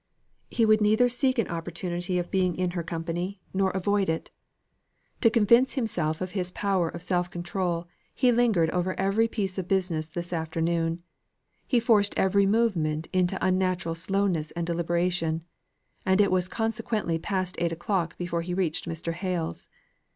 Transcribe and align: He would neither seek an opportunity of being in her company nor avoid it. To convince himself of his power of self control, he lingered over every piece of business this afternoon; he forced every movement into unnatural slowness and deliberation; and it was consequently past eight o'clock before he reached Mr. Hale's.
He 0.49 0.65
would 0.65 0.81
neither 0.81 1.07
seek 1.09 1.37
an 1.37 1.47
opportunity 1.47 2.17
of 2.17 2.31
being 2.31 2.55
in 2.57 2.71
her 2.71 2.81
company 2.81 3.39
nor 3.53 3.69
avoid 3.69 4.09
it. 4.09 4.31
To 5.21 5.29
convince 5.29 5.75
himself 5.75 6.21
of 6.21 6.31
his 6.31 6.49
power 6.49 6.89
of 6.89 7.03
self 7.03 7.29
control, 7.29 7.87
he 8.15 8.31
lingered 8.31 8.71
over 8.71 8.99
every 8.99 9.27
piece 9.27 9.59
of 9.59 9.67
business 9.67 10.09
this 10.09 10.33
afternoon; 10.33 11.03
he 11.67 11.79
forced 11.79 12.17
every 12.17 12.47
movement 12.47 13.09
into 13.13 13.37
unnatural 13.45 13.93
slowness 13.93 14.49
and 14.55 14.65
deliberation; 14.65 15.43
and 16.03 16.19
it 16.19 16.31
was 16.31 16.47
consequently 16.47 17.19
past 17.19 17.55
eight 17.59 17.71
o'clock 17.71 18.17
before 18.17 18.41
he 18.41 18.55
reached 18.55 18.89
Mr. 18.89 19.13
Hale's. 19.13 19.69